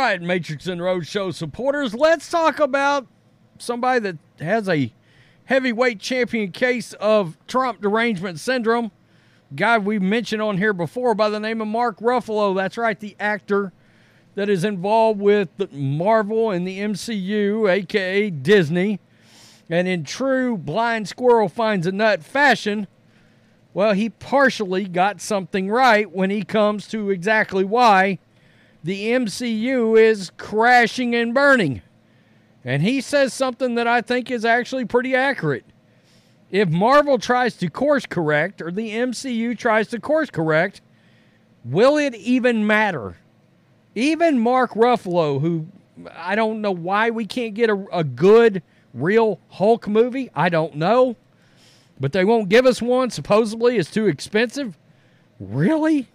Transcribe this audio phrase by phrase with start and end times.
[0.00, 3.06] right, Matrix and Roadshow supporters, let's talk about
[3.58, 4.90] somebody that has a
[5.44, 8.92] heavyweight champion case of Trump derangement syndrome.
[9.54, 12.56] Guy we mentioned on here before by the name of Mark Ruffalo.
[12.56, 13.74] That's right, the actor
[14.36, 19.00] that is involved with Marvel and the MCU, aka Disney.
[19.68, 22.86] And in true blind squirrel finds a nut fashion,
[23.74, 28.18] well, he partially got something right when he comes to exactly why
[28.82, 31.82] the MCU is crashing and burning.
[32.64, 35.64] And he says something that I think is actually pretty accurate.
[36.50, 40.80] If Marvel tries to course correct or the MCU tries to course correct,
[41.64, 43.16] will it even matter?
[43.94, 45.66] Even Mark Ruffalo, who
[46.14, 48.62] I don't know why we can't get a, a good,
[48.94, 51.16] real Hulk movie, I don't know.
[51.98, 53.10] But they won't give us one.
[53.10, 54.78] Supposedly, it's too expensive.
[55.38, 56.08] Really?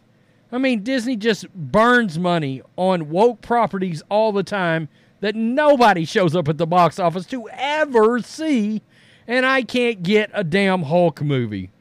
[0.56, 4.88] I mean, Disney just burns money on woke properties all the time
[5.20, 8.82] that nobody shows up at the box office to ever see,
[9.28, 11.72] and I can't get a damn Hulk movie.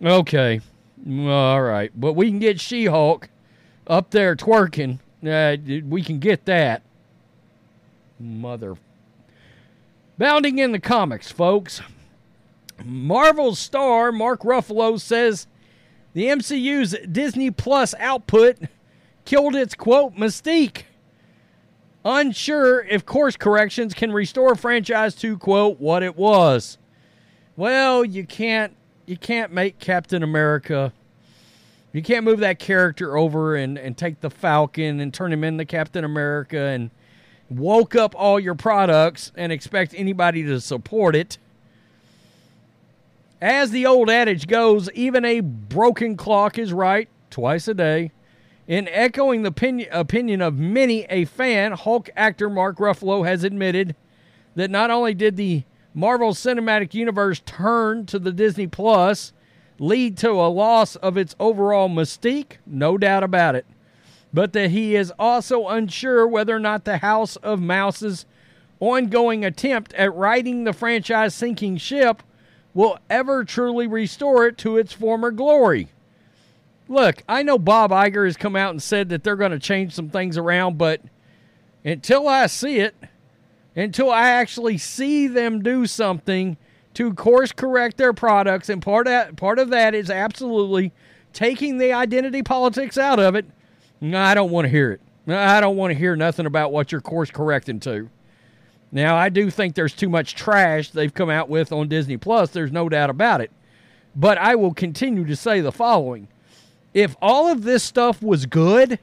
[0.00, 0.62] Okay,
[1.06, 3.28] all right, but we can get She Hulk
[3.86, 5.00] up there twerking.
[5.22, 6.80] Uh, we can get that.
[8.18, 8.78] Mother.
[10.16, 11.82] Bounding in the comics, folks.
[12.82, 15.46] Marvel star Mark Ruffalo says
[16.18, 18.58] the MCU's Disney Plus output
[19.24, 20.82] killed its quote mystique.
[22.04, 26.76] Unsure if course corrections can restore franchise to quote what it was.
[27.56, 28.74] Well, you can't
[29.06, 30.92] you can't make Captain America
[31.92, 35.64] you can't move that character over and, and take the Falcon and turn him into
[35.64, 36.90] Captain America and
[37.48, 41.38] woke up all your products and expect anybody to support it.
[43.40, 48.10] As the old adage goes, even a broken clock is right twice a day.
[48.66, 53.94] In echoing the opinion, of many a fan, Hulk actor Mark Ruffalo has admitted
[54.56, 55.62] that not only did the
[55.94, 59.32] Marvel Cinematic Universe turn to the Disney Plus
[59.78, 63.66] lead to a loss of its overall mystique, no doubt about it,
[64.34, 68.26] but that he is also unsure whether or not the House of Mouse's
[68.80, 72.22] ongoing attempt at righting the franchise sinking ship
[72.78, 75.88] will ever truly restore it to its former glory.
[76.88, 79.94] Look, I know Bob Iger has come out and said that they're going to change
[79.94, 81.00] some things around, but
[81.84, 82.94] until I see it,
[83.74, 86.56] until I actually see them do something
[86.94, 90.92] to course correct their products, and part of, part of that is absolutely
[91.32, 93.46] taking the identity politics out of it.
[94.00, 95.00] I don't want to hear it.
[95.26, 98.08] I don't want to hear nothing about what you're course correcting to.
[98.90, 102.50] Now, I do think there's too much trash they've come out with on Disney Plus.
[102.50, 103.50] There's no doubt about it.
[104.16, 106.28] But I will continue to say the following
[106.94, 108.98] if all of this stuff was good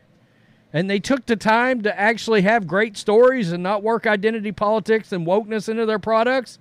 [0.73, 5.11] and they took the time to actually have great stories and not work identity politics
[5.11, 6.59] and wokeness into their products,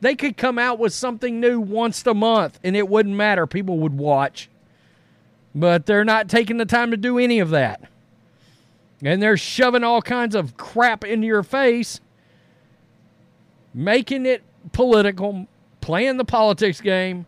[0.00, 3.46] they could come out with something new once a month and it wouldn't matter.
[3.46, 4.48] People would watch.
[5.54, 7.82] But they're not taking the time to do any of that.
[9.02, 12.00] And they're shoving all kinds of crap into your face
[13.74, 14.42] making it
[14.72, 15.46] political,
[15.80, 17.26] playing the politics game,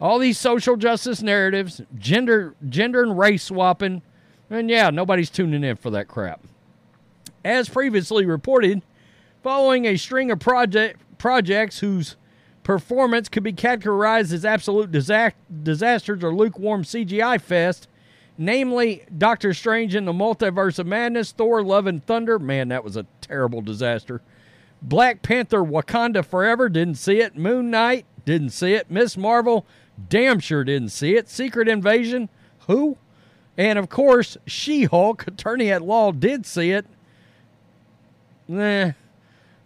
[0.00, 4.02] all these social justice narratives, gender gender and race swapping,
[4.50, 6.40] and yeah, nobody's tuning in for that crap.
[7.44, 8.82] As previously reported,
[9.42, 12.16] following a string of project projects whose
[12.62, 17.88] performance could be categorized as absolute disasters or lukewarm CGI fest,
[18.36, 22.96] namely Doctor Strange in the Multiverse of Madness, Thor Love and Thunder, man, that was
[22.96, 24.22] a terrible disaster.
[24.84, 27.36] Black Panther Wakanda Forever, didn't see it.
[27.36, 28.90] Moon Knight, didn't see it.
[28.90, 29.64] Miss Marvel,
[30.10, 31.28] damn sure didn't see it.
[31.28, 32.28] Secret Invasion,
[32.66, 32.98] who?
[33.56, 36.86] And of course, She Hulk, attorney at law, did see it.
[38.46, 38.92] Nah.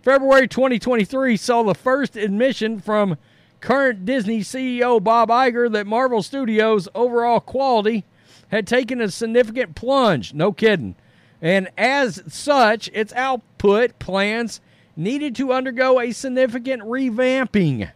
[0.02, 3.18] February 2023 saw the first admission from
[3.60, 8.04] current Disney CEO Bob Iger that Marvel Studios' overall quality
[8.50, 10.32] had taken a significant plunge.
[10.32, 10.94] No kidding.
[11.42, 14.60] And as such, its output plans
[14.98, 17.90] needed to undergo a significant revamping.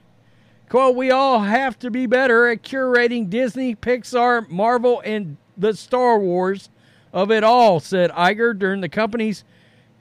[0.68, 6.18] Quote, we all have to be better at curating Disney, Pixar, Marvel, and the Star
[6.18, 6.70] Wars
[7.12, 9.44] of it all, said Iger during the company's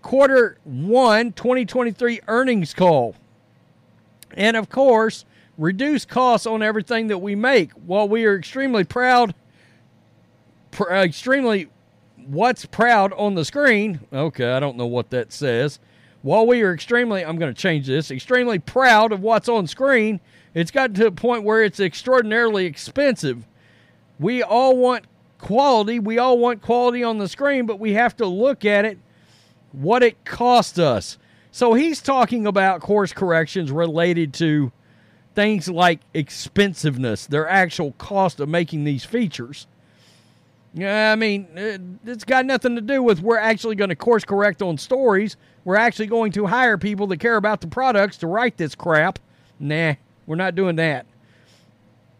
[0.01, 3.15] quarter one 2023 earnings call.
[4.33, 5.25] And of course,
[5.57, 7.71] reduce costs on everything that we make.
[7.73, 9.33] While we are extremely proud,
[10.69, 11.67] pr- uh, extremely
[12.27, 15.79] what's proud on the screen, okay, I don't know what that says.
[16.21, 20.19] While we are extremely, I'm going to change this, extremely proud of what's on screen,
[20.53, 23.47] it's gotten to a point where it's extraordinarily expensive.
[24.19, 25.05] We all want
[25.39, 25.97] quality.
[25.97, 28.99] We all want quality on the screen, but we have to look at it
[29.71, 31.17] what it cost us.
[31.51, 34.71] So he's talking about course corrections related to
[35.33, 39.67] things like expensiveness, their actual cost of making these features.
[40.73, 41.77] Yeah, I mean, uh,
[42.09, 45.35] it's got nothing to do with we're actually going to course correct on stories.
[45.65, 49.19] We're actually going to hire people that care about the products to write this crap.
[49.59, 49.95] Nah,
[50.25, 51.05] we're not doing that.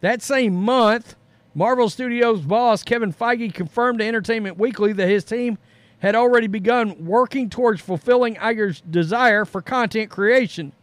[0.02, 1.16] That same month,
[1.56, 5.58] Marvel Studios boss Kevin Feige confirmed to Entertainment Weekly that his team
[6.00, 10.74] had already begun working towards fulfilling Iger's desire for content creation.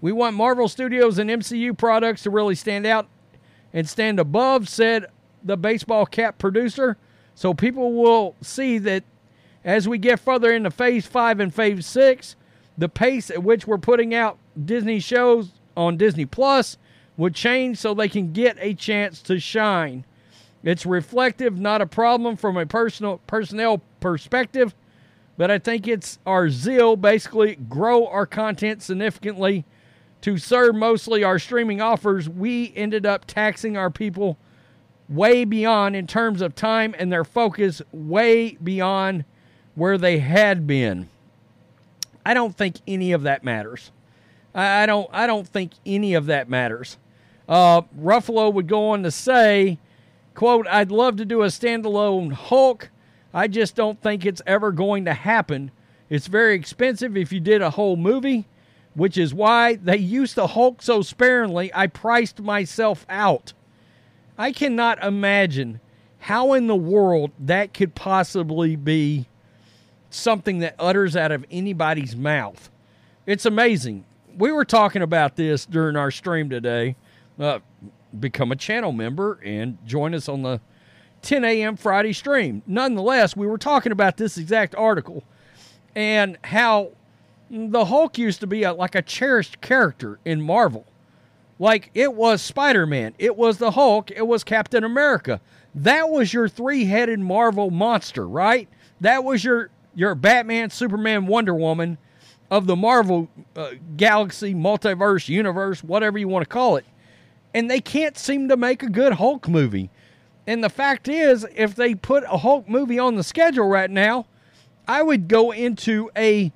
[0.00, 3.08] We want Marvel Studios and MCU products to really stand out
[3.72, 5.06] and stand above, said
[5.42, 6.96] the baseball cap producer.
[7.40, 9.02] So people will see that
[9.64, 12.36] as we get further into phase five and phase six,
[12.76, 16.76] the pace at which we're putting out Disney shows on Disney Plus
[17.16, 20.04] would change so they can get a chance to shine.
[20.62, 24.74] It's reflective, not a problem from a personal personnel perspective,
[25.38, 29.64] but I think it's our zeal basically grow our content significantly
[30.20, 32.28] to serve mostly our streaming offers.
[32.28, 34.36] We ended up taxing our people
[35.10, 39.24] way beyond in terms of time and their focus way beyond
[39.74, 41.08] where they had been.
[42.24, 43.90] I don't think any of that matters.
[44.54, 45.08] I don't.
[45.12, 46.96] I don't think any of that matters.
[47.48, 49.78] Uh, Ruffalo would go on to say,
[50.34, 52.90] "quote I'd love to do a standalone Hulk.
[53.32, 55.70] I just don't think it's ever going to happen.
[56.08, 58.46] It's very expensive if you did a whole movie,
[58.94, 61.70] which is why they used to Hulk so sparingly.
[61.72, 63.52] I priced myself out.
[64.40, 65.80] I cannot imagine
[66.20, 69.26] how in the world that could possibly be
[70.08, 72.70] something that utters out of anybody's mouth.
[73.26, 74.06] It's amazing.
[74.38, 76.96] We were talking about this during our stream today.
[77.38, 77.58] Uh,
[78.18, 80.62] become a channel member and join us on the
[81.20, 81.76] 10 a.m.
[81.76, 82.62] Friday stream.
[82.66, 85.22] Nonetheless, we were talking about this exact article
[85.94, 86.92] and how
[87.50, 90.86] the Hulk used to be a, like a cherished character in Marvel.
[91.60, 95.42] Like it was Spider Man, it was the Hulk, it was Captain America.
[95.74, 98.66] That was your three headed Marvel monster, right?
[99.02, 101.98] That was your your Batman, Superman, Wonder Woman
[102.50, 106.86] of the Marvel uh, galaxy, multiverse, universe, whatever you want to call it.
[107.52, 109.90] And they can't seem to make a good Hulk movie.
[110.46, 114.26] And the fact is, if they put a Hulk movie on the schedule right now,
[114.88, 116.52] I would go into a.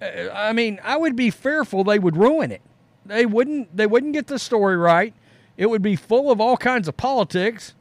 [0.00, 2.62] Uh, mean, I would be fearful they would ruin it.
[3.04, 5.14] They wouldn't they wouldn't get the story right.
[5.56, 7.74] It would be full of all kinds of politics.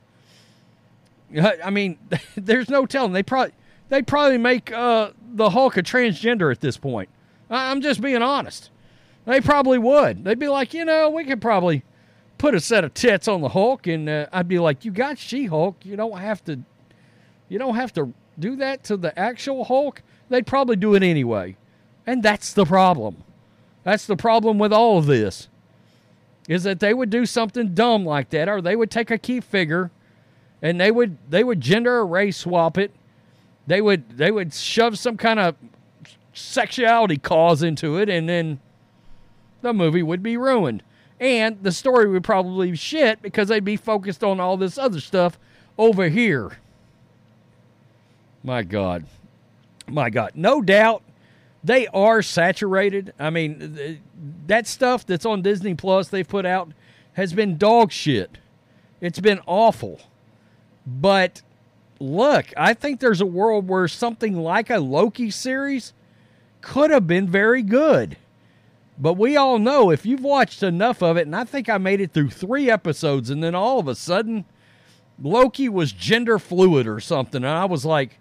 [1.39, 1.97] I mean,
[2.35, 3.13] there's no telling.
[3.13, 3.53] They probably
[3.89, 7.09] they'd probably make uh, the Hulk a transgender at this point.
[7.49, 8.69] I'm just being honest.
[9.25, 10.23] They probably would.
[10.23, 11.83] They'd be like, you know, we could probably
[12.37, 15.19] put a set of tits on the Hulk, and uh, I'd be like, you got
[15.19, 15.85] She-Hulk.
[15.85, 16.59] You don't have to.
[17.49, 20.01] You don't have to do that to the actual Hulk.
[20.29, 21.57] They'd probably do it anyway,
[22.07, 23.23] and that's the problem.
[23.83, 25.47] That's the problem with all of this.
[26.47, 29.39] Is that they would do something dumb like that, or they would take a key
[29.39, 29.91] figure
[30.61, 32.91] and they would they would gender or race swap it.
[33.67, 35.55] They would they would shove some kind of
[36.33, 38.59] sexuality cause into it, and then
[39.61, 40.83] the movie would be ruined.
[41.19, 44.99] And the story would probably be shit because they'd be focused on all this other
[44.99, 45.37] stuff
[45.77, 46.57] over here.
[48.43, 49.05] My God.
[49.87, 50.31] My God.
[50.33, 51.03] No doubt
[51.63, 53.13] they are saturated.
[53.19, 54.01] I mean,
[54.47, 56.71] that stuff that's on Disney Plus they've put out
[57.13, 58.37] has been dog shit.
[58.99, 60.01] It's been awful.
[60.85, 61.41] But
[61.99, 65.93] look, I think there's a world where something like a Loki series
[66.61, 68.17] could have been very good.
[68.97, 72.01] But we all know if you've watched enough of it, and I think I made
[72.01, 74.45] it through three episodes, and then all of a sudden,
[75.19, 77.43] Loki was gender fluid or something.
[77.43, 78.19] And I was like,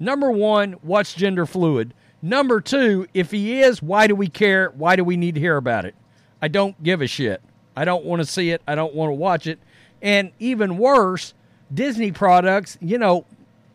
[0.00, 1.94] number one, what's gender fluid?
[2.22, 4.70] Number two, if he is, why do we care?
[4.70, 5.94] Why do we need to hear about it?
[6.40, 7.40] I don't give a shit.
[7.76, 8.62] I don't want to see it.
[8.66, 9.58] I don't want to watch it.
[10.00, 11.34] And even worse,
[11.72, 13.24] Disney products, you know,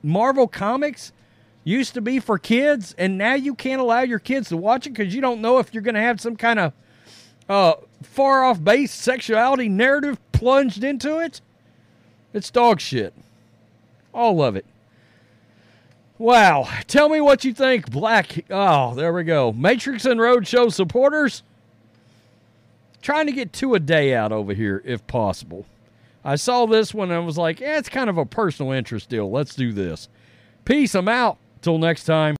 [0.03, 1.11] Marvel Comics
[1.63, 4.91] used to be for kids, and now you can't allow your kids to watch it
[4.91, 6.73] because you don't know if you're going to have some kind of
[7.47, 11.41] uh, far off base sexuality narrative plunged into it.
[12.33, 13.13] It's dog shit.
[14.13, 14.65] All of it.
[16.21, 16.69] Wow.
[16.85, 18.45] Tell me what you think, Black.
[18.51, 19.51] Oh, there we go.
[19.51, 21.41] Matrix and Roadshow supporters.
[23.01, 25.65] Trying to get two a day out over here if possible.
[26.23, 29.09] I saw this one and I was like, yeah, it's kind of a personal interest
[29.09, 29.31] deal.
[29.31, 30.09] Let's do this.
[30.63, 30.93] Peace.
[30.93, 31.39] I'm out.
[31.63, 32.35] Till next time.